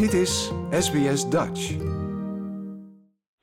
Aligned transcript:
Dit 0.00 0.12
is 0.12 0.52
SBS 0.70 1.28
Dutch. 1.28 1.76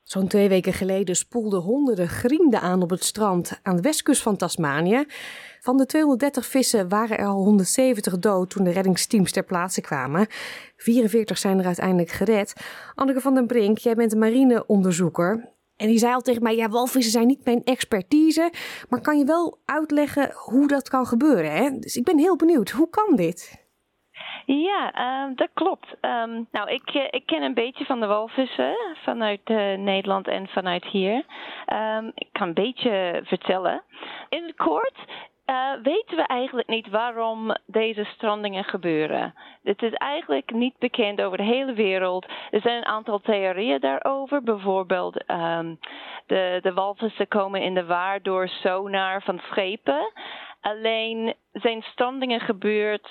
Zo'n 0.02 0.28
twee 0.28 0.48
weken 0.48 0.72
geleden 0.72 1.16
spoelden 1.16 1.60
honderden 1.60 2.08
grienden 2.08 2.60
aan 2.60 2.82
op 2.82 2.90
het 2.90 3.04
strand 3.04 3.60
aan 3.62 3.76
de 3.76 3.82
westkust 3.82 4.22
van 4.22 4.36
Tasmanië. 4.36 5.04
Van 5.60 5.76
de 5.76 5.86
230 5.86 6.46
vissen 6.46 6.88
waren 6.88 7.18
er 7.18 7.26
al 7.26 7.44
170 7.44 8.18
dood 8.18 8.50
toen 8.50 8.64
de 8.64 8.70
reddingsteams 8.70 9.32
ter 9.32 9.44
plaatse 9.44 9.80
kwamen. 9.80 10.26
44 10.76 11.38
zijn 11.38 11.58
er 11.58 11.66
uiteindelijk 11.66 12.10
gered. 12.10 12.52
Anneke 12.94 13.20
van 13.20 13.34
den 13.34 13.46
Brink, 13.46 13.78
jij 13.78 13.94
bent 13.94 14.12
een 14.12 14.18
marineonderzoeker. 14.18 15.52
En 15.76 15.86
die 15.86 15.98
zei 15.98 16.14
al 16.14 16.20
tegen 16.20 16.42
mij: 16.42 16.56
Ja, 16.56 16.68
walvissen 16.68 17.12
zijn 17.12 17.26
niet 17.26 17.44
mijn 17.44 17.64
expertise. 17.64 18.52
Maar 18.88 19.00
kan 19.00 19.18
je 19.18 19.24
wel 19.24 19.58
uitleggen 19.64 20.32
hoe 20.34 20.68
dat 20.68 20.88
kan 20.88 21.06
gebeuren? 21.06 21.52
Hè? 21.52 21.78
Dus 21.78 21.96
ik 21.96 22.04
ben 22.04 22.18
heel 22.18 22.36
benieuwd. 22.36 22.70
Hoe 22.70 22.90
kan 22.90 23.16
dit? 23.16 23.67
Ja, 24.56 24.92
uh, 24.98 25.36
dat 25.36 25.48
klopt. 25.54 25.86
Um, 26.00 26.46
nou, 26.52 26.70
ik, 26.70 26.90
eh, 26.90 27.04
ik 27.10 27.26
ken 27.26 27.42
een 27.42 27.54
beetje 27.54 27.84
van 27.84 28.00
de 28.00 28.06
walvissen 28.06 28.76
vanuit 28.94 29.40
uh, 29.50 29.74
Nederland 29.74 30.28
en 30.28 30.48
vanuit 30.48 30.84
hier. 30.84 31.24
Um, 31.72 32.12
ik 32.14 32.28
kan 32.32 32.48
een 32.48 32.54
beetje 32.54 33.20
vertellen. 33.24 33.82
In 34.28 34.42
het 34.42 34.56
kort 34.56 34.94
uh, 35.46 35.72
weten 35.82 36.16
we 36.16 36.22
eigenlijk 36.26 36.68
niet 36.68 36.88
waarom 36.88 37.56
deze 37.66 38.04
strandingen 38.04 38.64
gebeuren. 38.64 39.34
Het 39.62 39.82
is 39.82 39.92
eigenlijk 39.92 40.52
niet 40.52 40.78
bekend 40.78 41.20
over 41.20 41.36
de 41.36 41.44
hele 41.44 41.72
wereld. 41.72 42.26
Er 42.50 42.60
zijn 42.60 42.76
een 42.76 42.86
aantal 42.86 43.20
theorieën 43.20 43.80
daarover. 43.80 44.42
Bijvoorbeeld 44.42 45.14
de, 46.26 46.58
de 46.62 46.72
walvissen 46.74 47.28
komen 47.28 47.62
in 47.62 47.74
de 47.74 47.84
waar 47.84 48.22
door 48.22 48.48
sonar 48.48 49.22
van 49.22 49.38
schepen. 49.38 50.12
Alleen 50.60 51.34
zijn 51.52 51.82
strandingen 51.82 52.40
gebeurd 52.40 53.08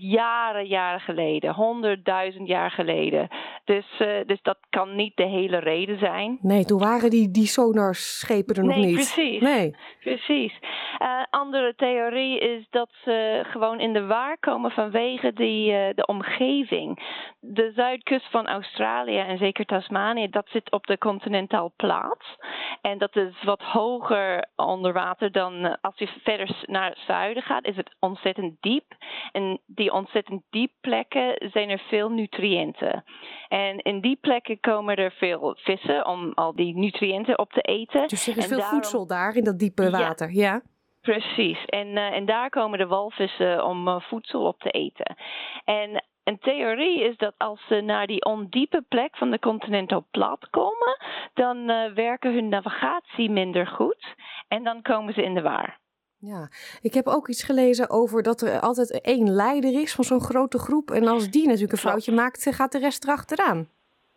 jaren, 0.00 0.66
jaren 0.66 1.00
geleden, 1.00 1.54
honderdduizend 1.54 2.48
jaar 2.48 2.70
geleden. 2.70 3.28
Dus, 3.64 3.86
uh, 3.98 4.08
dus 4.26 4.42
dat 4.42 4.58
kan 4.70 4.96
niet 4.96 5.16
de 5.16 5.26
hele 5.26 5.58
reden 5.58 5.98
zijn. 5.98 6.38
Nee, 6.40 6.64
toen 6.64 6.78
waren 6.78 7.10
die, 7.10 7.30
die 7.30 7.46
sonarschepen 7.46 8.54
er 8.54 8.64
nog 8.64 8.76
niet. 8.76 8.94
Precies. 8.94 9.40
Nee, 9.40 9.76
precies. 10.00 10.52
Uh, 10.98 11.22
andere 11.30 11.74
theorie 11.76 12.38
is 12.38 12.66
dat 12.70 12.88
ze 13.04 13.44
gewoon 13.46 13.80
in 13.80 13.92
de 13.92 14.06
waar 14.06 14.38
komen 14.38 14.70
vanwege 14.70 15.32
die, 15.32 15.72
uh, 15.72 15.88
de 15.94 16.06
omgeving. 16.06 17.04
De 17.40 17.72
zuidkust 17.74 18.30
van 18.30 18.46
Australië 18.46 19.18
en 19.18 19.38
zeker 19.38 19.64
Tasmanië, 19.64 20.28
dat 20.28 20.48
zit 20.48 20.70
op 20.70 20.86
de 20.86 20.98
continentaal 20.98 21.72
plaats. 21.76 22.36
En 22.80 22.98
dat 22.98 23.16
is 23.16 23.42
wat 23.42 23.62
hoger 23.62 24.48
onder 24.56 24.92
water 24.92 25.32
dan 25.32 25.80
als 25.80 25.98
je 25.98 26.08
verder 26.22 26.56
naar 26.66 26.88
het 26.88 26.98
zuiden 27.06 27.42
gaat, 27.42 27.64
is 27.64 27.76
het 27.76 27.94
ontzettend 28.00 28.56
diep. 28.60 28.94
En 29.32 29.60
die 29.66 29.85
ontzettend 29.92 30.42
diep 30.50 30.72
plekken 30.80 31.50
zijn 31.52 31.70
er 31.70 31.78
veel 31.88 32.08
nutriënten. 32.08 33.04
En 33.48 33.78
in 33.78 34.00
die 34.00 34.16
plekken 34.20 34.60
komen 34.60 34.96
er 34.96 35.12
veel 35.12 35.56
vissen 35.60 36.06
om 36.06 36.32
al 36.34 36.54
die 36.54 36.74
nutriënten 36.76 37.38
op 37.38 37.52
te 37.52 37.60
eten. 37.60 38.08
dus 38.08 38.26
er 38.26 38.36
is 38.36 38.42
En 38.42 38.48
veel 38.48 38.58
daarom- 38.58 38.74
voedsel 38.78 39.06
daar 39.06 39.34
in 39.34 39.44
dat 39.44 39.58
diepe 39.58 39.90
water. 39.90 40.30
Ja. 40.32 40.62
Precies. 41.00 41.64
En, 41.64 41.86
uh, 41.86 42.12
en 42.16 42.24
daar 42.26 42.50
komen 42.50 42.78
de 42.78 42.86
walvissen 42.86 43.64
om 43.64 43.88
uh, 43.88 44.00
voedsel 44.00 44.46
op 44.46 44.58
te 44.60 44.70
eten. 44.70 45.16
En 45.64 46.04
een 46.24 46.38
theorie 46.38 47.00
is 47.00 47.16
dat 47.16 47.34
als 47.38 47.66
ze 47.68 47.80
naar 47.80 48.06
die 48.06 48.24
ondiepe 48.24 48.84
plek 48.88 49.16
van 49.16 49.30
de 49.30 49.38
continental 49.38 50.06
plat 50.10 50.48
komen, 50.50 50.96
dan 51.34 51.56
uh, 51.70 51.92
werken 51.92 52.34
hun 52.34 52.48
navigatie 52.48 53.30
minder 53.30 53.66
goed 53.66 54.14
en 54.48 54.64
dan 54.64 54.82
komen 54.82 55.14
ze 55.14 55.22
in 55.22 55.34
de 55.34 55.42
waar. 55.42 55.78
Ja, 56.18 56.48
ik 56.80 56.94
heb 56.94 57.06
ook 57.06 57.28
iets 57.28 57.42
gelezen 57.42 57.90
over 57.90 58.22
dat 58.22 58.40
er 58.40 58.60
altijd 58.60 59.00
één 59.00 59.30
leider 59.30 59.80
is 59.80 59.94
van 59.94 60.04
zo'n 60.04 60.20
grote 60.20 60.58
groep. 60.58 60.90
En 60.90 61.06
als 61.06 61.30
die 61.30 61.44
natuurlijk 61.44 61.72
een 61.72 61.90
foutje 61.90 62.12
maakt, 62.12 62.54
gaat 62.54 62.72
de 62.72 62.78
rest 62.78 63.04
erachteraan. 63.04 63.68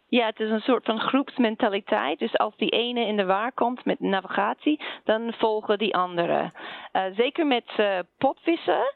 Ja, 0.07 0.25
het 0.25 0.39
is 0.39 0.49
een 0.49 0.59
soort 0.59 0.85
van 0.85 0.99
groepsmentaliteit. 0.99 2.19
Dus 2.19 2.37
als 2.37 2.57
die 2.57 2.69
ene 2.69 3.05
in 3.05 3.17
de 3.17 3.25
waar 3.25 3.51
komt 3.51 3.85
met 3.85 3.99
navigatie, 3.99 4.83
dan 5.03 5.33
volgen 5.33 5.77
die 5.77 5.95
anderen. 5.95 6.53
Uh, 6.93 7.03
zeker 7.15 7.47
met 7.47 7.65
uh, 7.77 7.99
potvissen 8.17 8.93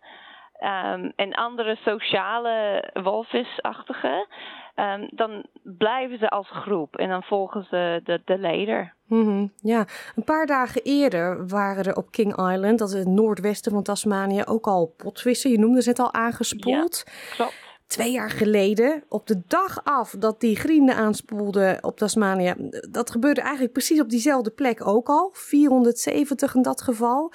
um, 0.60 1.14
en 1.16 1.34
andere 1.34 1.76
sociale 1.76 2.90
walvisachtige. 2.94 4.28
Um, 4.76 5.08
dan 5.12 5.46
blijven 5.64 6.18
ze 6.18 6.30
als 6.30 6.50
groep 6.50 6.96
en 6.96 7.10
dan 7.10 7.24
volgen 7.24 7.64
ze 7.64 8.02
de, 8.04 8.22
de 8.26 8.38
leider. 8.38 8.94
Mm 9.08 9.26
-hmm, 9.26 9.52
ja, 9.62 9.86
een 10.16 10.24
paar 10.24 10.46
dagen 10.46 10.82
eerder 10.84 11.48
waren 11.48 11.84
er 11.84 11.96
op 11.96 12.12
King 12.12 12.52
Island, 12.52 12.80
dat 12.80 12.90
is 12.90 13.00
het 13.00 13.08
noordwesten 13.08 13.72
van 13.72 13.84
Tasmanië, 13.84 14.44
ook 14.46 14.68
al 14.68 14.94
potvissen. 14.98 15.52
Je 15.52 15.60
noemde 15.60 15.82
ze 15.82 15.90
het 15.90 16.00
al 16.00 16.14
aangespoeld. 16.14 17.04
Ja, 17.06 17.36
klopt. 17.36 17.62
Twee 17.88 18.12
jaar 18.12 18.30
geleden, 18.30 19.04
op 19.10 19.28
de 19.28 19.42
dag 19.48 19.84
af 19.84 20.12
dat 20.12 20.40
die 20.40 20.56
grienden 20.56 20.96
aanspoelden 20.96 21.84
op 21.84 21.98
Tasmanië, 21.98 22.54
dat 22.92 23.12
gebeurde 23.12 23.42
eigenlijk 23.42 23.74
precies 23.74 24.02
op 24.02 24.10
diezelfde 24.10 24.52
plek 24.52 24.88
ook 24.88 25.08
al. 25.08 25.30
470 25.34 26.56
in 26.56 26.62
dat 26.62 26.82
geval. 26.82 27.32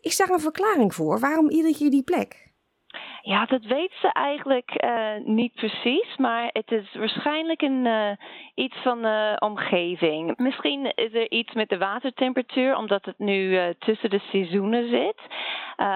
Is 0.00 0.16
daar 0.16 0.30
een 0.30 0.40
verklaring 0.40 0.94
voor? 0.94 1.18
Waarom 1.18 1.50
iedere 1.50 1.76
keer 1.76 1.90
die 1.90 2.02
plek? 2.02 2.51
Ja, 3.24 3.44
dat 3.44 3.64
weet 3.64 3.92
ze 4.00 4.12
eigenlijk 4.12 4.84
uh, 4.84 5.14
niet 5.24 5.54
precies, 5.54 6.16
maar 6.16 6.50
het 6.52 6.70
is 6.70 6.94
waarschijnlijk 6.94 7.62
een, 7.62 7.84
uh, 7.84 8.10
iets 8.54 8.76
van 8.76 9.02
de 9.02 9.36
omgeving. 9.38 10.36
Misschien 10.36 10.92
is 10.94 11.14
er 11.14 11.30
iets 11.30 11.52
met 11.52 11.68
de 11.68 11.78
watertemperatuur, 11.78 12.76
omdat 12.76 13.04
het 13.04 13.18
nu 13.18 13.50
uh, 13.50 13.68
tussen 13.78 14.10
de 14.10 14.20
seizoenen 14.30 14.88
zit. 14.88 15.20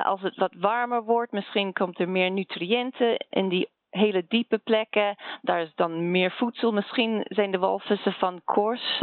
als 0.03 0.23
het 0.23 0.37
wat 0.37 0.55
warmer 0.59 1.05
wordt, 1.05 1.33
misschien 1.33 1.73
komt 1.73 1.99
er 1.99 2.09
meer 2.09 2.31
nutriënten 2.31 3.27
in 3.31 3.49
die 3.49 3.69
hele 3.91 4.25
diepe 4.29 4.59
plekken. 4.59 5.17
Daar 5.43 5.61
is 5.61 5.75
dan 5.75 6.11
meer 6.11 6.31
voedsel. 6.31 6.73
Misschien 6.73 7.25
zijn 7.29 7.51
de 7.51 7.59
walvissen 7.59 8.13
van 8.13 8.41
koers 8.45 8.99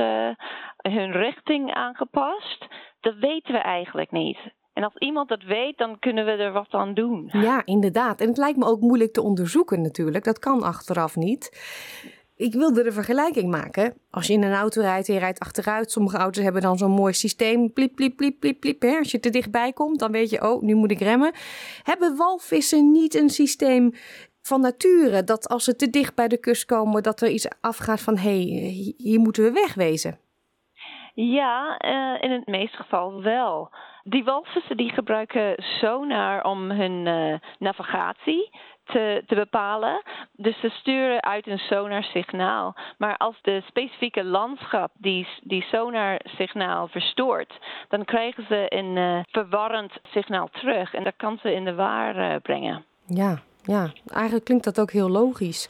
hun 0.77 1.11
richting 1.11 1.73
aangepast. 1.73 2.67
Dat 2.99 3.15
weten 3.15 3.53
we 3.53 3.59
eigenlijk 3.59 4.11
niet. 4.11 4.39
En 4.73 4.83
als 4.83 4.95
iemand 4.97 5.29
dat 5.29 5.43
weet, 5.43 5.77
dan 5.77 5.99
kunnen 5.99 6.25
we 6.25 6.31
er 6.31 6.51
wat 6.51 6.71
aan 6.71 6.93
doen. 6.93 7.29
Ja, 7.31 7.61
inderdaad. 7.65 8.21
En 8.21 8.27
het 8.27 8.37
lijkt 8.37 8.57
me 8.57 8.65
ook 8.65 8.79
moeilijk 8.79 9.13
te 9.13 9.21
onderzoeken 9.21 9.81
natuurlijk. 9.81 10.23
Dat 10.23 10.39
kan 10.39 10.63
achteraf 10.63 11.15
niet. 11.15 11.51
Ik 12.35 12.53
wilde 12.53 12.83
de 12.83 12.91
vergelijking 12.91 13.51
maken. 13.51 13.93
Als 14.09 14.27
je 14.27 14.33
in 14.33 14.43
een 14.43 14.53
auto 14.53 14.81
rijdt 14.81 15.07
en 15.07 15.13
je 15.13 15.19
rijdt 15.19 15.39
achteruit. 15.39 15.91
Sommige 15.91 16.17
auto's 16.17 16.43
hebben 16.43 16.61
dan 16.61 16.77
zo'n 16.77 16.91
mooi 16.91 17.13
systeem. 17.13 17.73
Pliep, 17.73 17.95
pliep, 17.95 18.17
pliep, 18.17 18.39
pliep, 18.39 18.59
pliep. 18.59 18.81
Hè? 18.81 18.97
Als 18.97 19.11
je 19.11 19.19
te 19.19 19.29
dichtbij 19.29 19.73
komt, 19.73 19.99
dan 19.99 20.11
weet 20.11 20.29
je, 20.29 20.51
oh, 20.51 20.61
nu 20.61 20.75
moet 20.75 20.91
ik 20.91 20.99
remmen. 20.99 21.31
Hebben 21.83 22.17
walvissen 22.17 22.91
niet 22.91 23.15
een 23.15 23.29
systeem 23.29 23.91
van 24.41 24.61
nature... 24.61 25.23
dat 25.23 25.49
als 25.49 25.63
ze 25.63 25.75
te 25.75 25.89
dicht 25.89 26.15
bij 26.15 26.27
de 26.27 26.37
kust 26.37 26.65
komen, 26.65 27.03
dat 27.03 27.21
er 27.21 27.29
iets 27.29 27.47
afgaat 27.61 28.01
van... 28.01 28.17
hé, 28.17 28.21
hey, 28.23 28.93
hier 28.97 29.19
moeten 29.19 29.43
we 29.43 29.51
wegwezen? 29.51 30.19
Ja, 31.13 31.79
uh, 31.85 32.23
in 32.23 32.31
het 32.31 32.47
meeste 32.47 32.77
geval 32.77 33.21
wel. 33.21 33.69
Die 34.03 34.23
walvissen 34.23 34.77
die 34.77 34.91
gebruiken 34.91 35.55
sonar 35.57 36.43
om 36.43 36.71
hun 36.71 37.05
uh, 37.05 37.39
navigatie 37.59 38.49
te, 38.85 39.23
te 39.27 39.35
bepalen. 39.35 40.01
Dus 40.31 40.59
ze 40.59 40.69
sturen 40.69 41.23
uit 41.23 41.47
een 41.47 41.57
sonarsignaal. 41.57 42.75
Maar 42.97 43.17
als 43.17 43.35
de 43.41 43.61
specifieke 43.67 44.23
landschap 44.23 44.91
die, 44.97 45.27
die 45.43 45.61
sonarsignaal 45.61 46.87
verstoort, 46.87 47.59
dan 47.89 48.05
krijgen 48.05 48.45
ze 48.47 48.65
een 48.69 48.95
uh, 48.95 49.19
verwarrend 49.31 49.91
signaal 50.03 50.49
terug. 50.51 50.93
En 50.93 51.03
dat 51.03 51.15
kan 51.17 51.37
ze 51.41 51.53
in 51.53 51.65
de 51.65 51.73
waar 51.73 52.15
uh, 52.15 52.35
brengen. 52.41 52.85
Ja, 53.05 53.39
ja, 53.63 53.91
eigenlijk 54.05 54.45
klinkt 54.45 54.63
dat 54.63 54.79
ook 54.79 54.91
heel 54.91 55.09
logisch. 55.09 55.69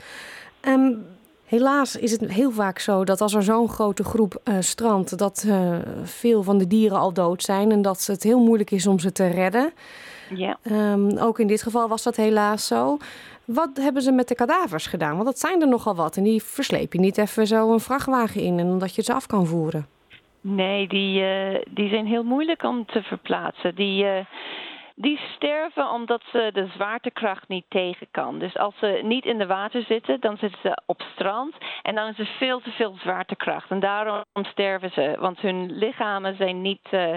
Um, 0.68 1.06
Helaas 1.46 1.96
is 1.96 2.12
het 2.12 2.32
heel 2.32 2.52
vaak 2.52 2.80
zo 2.80 3.04
dat 3.04 3.22
als 3.22 3.34
er 3.34 3.44
zo'n 3.44 3.70
grote 3.70 4.04
groep 4.04 4.42
uh, 4.44 4.56
strandt, 4.60 5.18
dat 5.18 5.44
uh, 5.48 5.78
veel 6.04 6.44
van 6.44 6.58
de 6.58 6.68
dieren 6.68 6.98
al 6.98 7.14
dood 7.14 7.44
zijn 7.44 7.72
en 7.72 7.82
dat 7.82 8.06
het 8.06 8.24
heel 8.24 8.40
moeilijk 8.40 8.72
is 8.72 8.88
om 8.88 9.00
ze 9.00 9.12
te 9.12 9.28
redden. 9.28 9.74
Ja. 10.36 10.58
Um, 10.72 11.18
ook 11.18 11.40
in 11.40 11.48
dit 11.48 11.62
geval 11.62 11.88
was 11.88 12.04
dat 12.04 12.16
helaas 12.16 12.68
zo. 12.68 12.98
Wat 13.46 13.70
hebben 13.80 14.02
ze 14.02 14.12
met 14.12 14.28
de 14.28 14.36
kadavers 14.36 14.88
gedaan? 14.88 15.14
Want 15.14 15.26
dat 15.26 15.40
zijn 15.40 15.62
er 15.62 15.68
nogal 15.68 15.96
wat 15.96 16.18
en 16.18 16.24
die 16.24 16.44
versleep 16.44 16.94
je 16.94 17.00
niet 17.00 17.18
even 17.18 17.48
zo 17.48 17.74
een 17.74 17.80
vrachtwagen 17.80 18.42
in 18.42 18.60
en 18.60 18.68
omdat 18.68 18.96
je 18.96 19.02
ze 19.02 19.14
af 19.14 19.28
kan 19.28 19.46
voeren. 19.46 19.88
Nee, 20.42 20.88
die, 20.88 21.22
uh, 21.22 21.62
die 21.70 21.90
zijn 21.90 22.06
heel 22.06 22.24
moeilijk 22.24 22.64
om 22.64 22.86
te 22.86 23.02
verplaatsen. 23.02 23.76
Die, 23.76 24.06
die 24.96 25.20
sterven 25.36 25.90
omdat 25.90 26.24
ze 26.32 26.50
de 26.54 26.68
zwaartekracht 26.68 27.48
niet 27.48 27.66
tegen 27.70 28.08
kan. 28.12 28.40
Dus 28.40 28.58
als 28.58 28.78
ze 28.78 29.00
niet 29.04 29.26
in 29.26 29.38
de 29.38 29.46
water 29.46 29.84
zitten, 29.84 30.20
dan 30.20 30.38
zitten 30.38 30.60
ze 30.62 30.82
op 30.86 31.02
strand 31.14 31.56
en 31.82 31.96
dan 31.96 32.10
is 32.10 32.20
er 32.20 32.26
veel 32.26 32.62
te 32.62 32.72
veel 32.72 32.96
zwaartekracht. 33.00 33.70
En 33.70 33.80
daarom 33.80 34.24
sterven 34.42 34.92
ze, 34.92 35.16
want 35.20 35.40
hun 35.40 35.72
lichamen 35.72 36.36
zijn 36.36 36.62
niet 36.62 36.88
uh, 36.92 37.16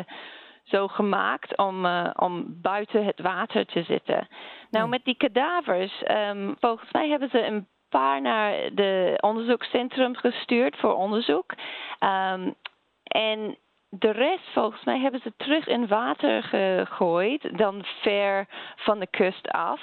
zo 0.65 0.89
gemaakt 0.89 1.57
om, 1.57 1.85
uh, 1.85 2.11
om 2.17 2.61
buiten 2.63 3.05
het 3.05 3.21
water 3.21 3.67
te 3.67 3.83
zitten. 3.83 4.29
Nou, 4.71 4.85
Hmm. 4.85 4.91
met 4.91 5.05
die 5.05 5.17
kadavers, 5.17 6.03
um, 6.11 6.57
volgens 6.61 6.93
mij 6.93 7.09
hebben 7.09 7.31
ze 7.31 7.47
een 7.47 7.67
paar 7.89 8.21
naar 8.21 8.53
de 8.75 9.19
onderzoekscentrum 9.21 10.17
gestuurd 10.17 10.77
voor 10.77 10.95
onderzoek. 10.95 11.55
Um, 12.01 12.55
en 13.03 13.57
de 13.99 14.11
rest, 14.11 14.53
volgens 14.53 14.85
mij, 14.85 14.99
hebben 14.99 15.21
ze 15.21 15.33
terug 15.37 15.67
in 15.67 15.87
water 15.87 16.43
gegooid, 16.43 17.59
dan 17.59 17.85
ver 18.03 18.47
van 18.77 18.99
de 18.99 19.07
kust 19.07 19.49
af. 19.49 19.81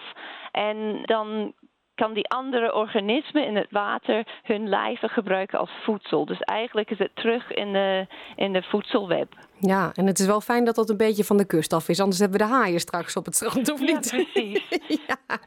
En 0.51 1.01
dan 1.05 1.53
kan 1.95 2.13
die 2.13 2.29
andere 2.29 2.73
organismen 2.73 3.45
in 3.45 3.55
het 3.55 3.71
water 3.71 4.27
hun 4.43 4.69
lijven 4.69 5.09
gebruiken 5.09 5.59
als 5.59 5.69
voedsel. 5.83 6.25
Dus 6.25 6.39
eigenlijk 6.39 6.89
is 6.89 6.97
het 6.97 7.15
terug 7.15 7.51
in 7.51 7.73
de, 7.73 8.07
in 8.35 8.53
de 8.53 8.63
voedselweb. 8.63 9.33
Ja, 9.59 9.91
en 9.93 10.07
het 10.07 10.19
is 10.19 10.25
wel 10.25 10.41
fijn 10.41 10.65
dat 10.65 10.75
dat 10.75 10.89
een 10.89 10.97
beetje 10.97 11.23
van 11.23 11.37
de 11.37 11.45
kust 11.45 11.73
af 11.73 11.89
is. 11.89 11.99
Anders 11.99 12.19
hebben 12.19 12.39
we 12.39 12.45
de 12.45 12.51
haaien 12.51 12.79
straks 12.79 13.15
op 13.15 13.25
het 13.25 13.35
strand, 13.35 13.71
of 13.71 13.79
niet? 13.79 14.09
Ja, 14.09 14.23
precies. 14.23 14.67
ja, 15.07 15.37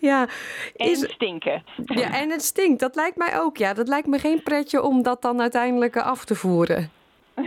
ja. 0.00 0.28
Is... 0.74 1.02
En 1.02 1.10
stinken. 1.10 1.62
Ja, 1.84 2.20
en 2.20 2.30
het 2.30 2.42
stinkt. 2.42 2.80
Dat 2.80 2.94
lijkt 2.94 3.16
mij 3.16 3.40
ook, 3.40 3.56
ja. 3.56 3.74
Dat 3.74 3.88
lijkt 3.88 4.06
me 4.06 4.18
geen 4.18 4.42
pretje 4.42 4.82
om 4.82 5.02
dat 5.02 5.22
dan 5.22 5.40
uiteindelijk 5.40 5.96
af 5.96 6.24
te 6.24 6.34
voeren. 6.34 7.01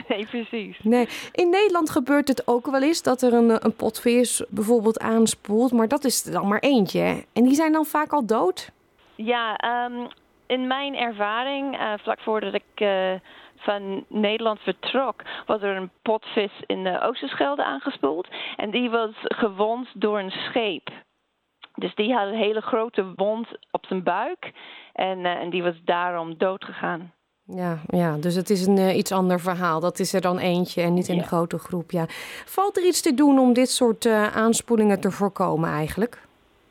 Nee, 0.10 0.26
precies. 0.26 0.80
Nee. 0.84 1.08
In 1.32 1.50
Nederland 1.50 1.90
gebeurt 1.90 2.28
het 2.28 2.48
ook 2.48 2.66
wel 2.66 2.82
eens 2.82 3.02
dat 3.02 3.22
er 3.22 3.34
een, 3.34 3.66
een 3.66 3.76
potvis 3.76 4.44
bijvoorbeeld 4.50 5.00
aanspoelt. 5.00 5.72
Maar 5.72 5.88
dat 5.88 6.04
is 6.04 6.26
er 6.26 6.32
dan 6.32 6.48
maar 6.48 6.60
eentje. 6.60 7.26
En 7.34 7.44
die 7.44 7.54
zijn 7.54 7.72
dan 7.72 7.86
vaak 7.86 8.12
al 8.12 8.26
dood? 8.26 8.72
Ja, 9.16 9.60
um, 9.86 10.08
in 10.48 10.68
mijn 10.68 10.96
ervaring, 10.96 11.80
uh, 11.80 11.94
vlak 11.98 12.20
voordat 12.20 12.54
ik 12.54 12.82
uh, 12.82 13.14
van 13.56 14.06
Nederland 14.08 14.60
vertrok, 14.60 15.22
was 15.46 15.62
er 15.62 15.76
een 15.76 15.92
potvis 16.02 16.52
in 16.66 16.84
de 16.84 17.02
Oosterschelde 17.02 17.64
aangespoeld. 17.64 18.28
En 18.56 18.72
die 18.72 18.90
was 18.90 19.12
gewond 19.22 19.88
door 19.94 20.20
een 20.20 20.32
scheep. 20.32 20.90
Dus 21.76 21.96
die 21.96 22.14
had 22.14 22.28
een 22.28 22.38
hele 22.38 22.62
grote 22.62 23.14
wond 23.16 23.48
op 23.72 23.86
zijn 23.86 24.04
buik. 24.04 24.52
En, 24.94 25.20
uh, 25.20 25.32
en 25.32 25.50
die 25.50 25.64
was 25.64 25.76
daarom 25.84 26.38
dood 26.38 26.64
gegaan. 26.64 27.14
Ja, 27.48 27.78
ja, 27.88 28.18
dus 28.18 28.36
het 28.36 28.50
is 28.50 28.66
een 28.66 28.78
uh, 28.78 28.98
iets 28.98 29.12
ander 29.12 29.40
verhaal. 29.40 29.80
Dat 29.80 30.00
is 30.00 30.14
er 30.14 30.22
dan 30.22 30.38
eentje 30.38 30.82
en 30.82 30.94
niet 30.94 31.08
in 31.08 31.18
een 31.18 31.24
grote 31.24 31.58
groep. 31.58 31.92
Ja. 31.92 32.06
Valt 32.46 32.78
er 32.78 32.84
iets 32.84 33.02
te 33.02 33.14
doen 33.14 33.40
om 33.40 33.54
dit 33.54 33.70
soort 33.70 34.06
uh, 34.06 34.36
aanspoelingen 34.36 35.00
te 35.00 35.12
voorkomen 35.12 35.70
eigenlijk? 35.70 36.24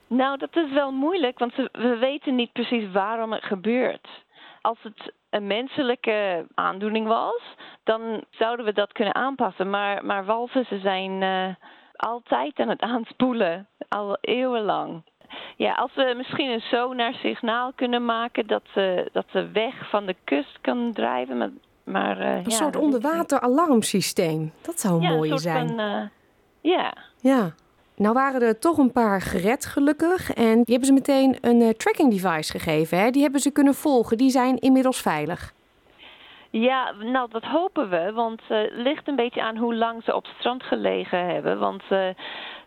Nou, 0.07 0.39
dat 0.39 0.57
is 0.57 0.73
wel 0.73 0.93
moeilijk, 0.93 1.39
want 1.39 1.55
we 1.73 1.97
weten 2.01 2.35
niet 2.35 2.53
precies 2.53 2.93
waarom 2.93 3.33
het 3.33 3.45
gebeurt. 3.45 4.09
Als 4.61 4.79
het 4.83 5.13
een 5.31 5.47
menselijke 5.47 6.47
aandoening 6.55 7.07
was, 7.07 7.43
dan 7.85 8.25
zouden 8.31 8.65
we 8.65 8.73
dat 8.73 8.93
kunnen 8.93 9.15
aanpassen. 9.15 9.71
Maar, 9.71 10.05
maar 10.05 10.25
walvissen 10.25 10.81
zijn 10.81 11.23
uh, 11.23 11.55
altijd 11.97 12.59
aan 12.59 12.69
het 12.69 12.81
aanspoelen, 12.81 13.69
al 13.89 14.19
eeuwenlang. 14.21 15.03
Ja, 15.57 15.73
als 15.73 15.95
we 15.95 16.15
misschien 16.17 16.51
een 16.51 16.61
sonar-signaal 16.61 17.73
kunnen 17.75 18.05
maken 18.05 18.47
dat, 18.47 18.63
uh, 18.75 19.01
dat 19.13 19.27
de 19.33 19.51
weg 19.53 19.89
van 19.91 20.07
de 20.07 20.17
kust 20.25 20.59
kan 20.61 20.93
drijven. 20.93 21.37
Maar, 21.37 21.51
maar, 21.85 22.21
uh, 22.21 22.37
een 22.37 22.43
ja, 22.45 22.51
soort 22.51 22.77
onderwater-alarmsysteem. 22.77 24.53
Dat 24.61 24.81
zou 24.81 25.03
ja, 25.03 25.11
mooi 25.11 25.31
een 25.31 25.39
zijn. 25.39 25.69
Van, 25.69 25.81
uh, 25.81 26.03
ja. 26.61 26.95
Ja. 27.21 27.55
Nou 27.97 28.15
waren 28.15 28.43
er 28.43 28.59
toch 28.59 28.79
een 28.79 28.93
paar 28.93 29.21
gered, 29.21 29.67
gelukkig. 29.67 30.33
En 30.33 30.55
die 30.55 30.79
hebben 30.79 30.87
ze 30.87 30.93
meteen 30.93 31.37
een 31.41 31.77
tracking 31.77 32.11
device 32.11 32.51
gegeven. 32.51 32.99
Hè? 32.99 33.11
Die 33.11 33.23
hebben 33.23 33.41
ze 33.41 33.51
kunnen 33.51 33.75
volgen. 33.75 34.17
Die 34.17 34.31
zijn 34.31 34.59
inmiddels 34.59 35.01
veilig. 35.01 35.53
Ja, 36.61 36.93
nou 36.93 37.31
dat 37.31 37.45
hopen 37.45 37.91
we. 37.91 38.13
Want 38.13 38.41
het 38.47 38.71
ligt 38.73 39.09
een 39.09 39.17
beetje 39.17 39.43
aan 39.43 39.57
hoe 39.57 39.75
lang 39.75 40.03
ze 40.05 40.15
op 40.15 40.25
het 40.25 40.35
strand 40.39 40.63
gelegen 40.63 41.27
hebben. 41.27 41.59
Want 41.59 41.83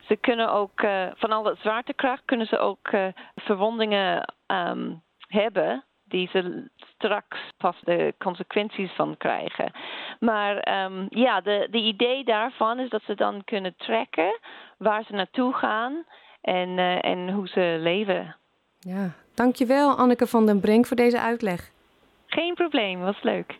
ze 0.07 0.15
kunnen 0.21 0.51
ook, 0.51 0.81
uh, 0.81 1.07
van 1.15 1.31
al 1.31 1.43
dat 1.43 1.57
zwaartekracht, 1.59 2.21
kunnen 2.25 2.47
ze 2.47 2.57
ook 2.57 2.89
verwondingen 3.35 4.33
um, 4.47 5.01
hebben. 5.27 5.83
Die 6.03 6.29
ze 6.31 6.69
straks 6.77 7.37
pas 7.57 7.75
de 7.83 8.13
consequenties 8.17 8.91
van 8.91 9.17
krijgen. 9.17 9.71
Maar 10.19 10.83
um, 10.83 11.07
ja, 11.09 11.41
de, 11.41 11.67
de 11.71 11.81
idee 11.81 12.23
daarvan 12.23 12.79
is 12.79 12.89
dat 12.89 13.01
ze 13.05 13.15
dan 13.15 13.43
kunnen 13.43 13.75
tracken 13.77 14.39
waar 14.77 15.03
ze 15.03 15.13
naartoe 15.13 15.53
gaan 15.53 16.05
en, 16.41 16.77
en 17.01 17.29
hoe 17.29 17.47
ze 17.47 17.77
leven. 17.79 18.35
Ja, 18.79 19.11
dankjewel 19.35 19.97
Anneke 19.97 20.27
van 20.27 20.45
den 20.45 20.59
Brink 20.59 20.85
voor 20.85 20.97
deze 20.97 21.19
uitleg. 21.19 21.71
Geen 22.25 22.53
probleem, 22.53 22.99
was 22.99 23.21
leuk. 23.21 23.59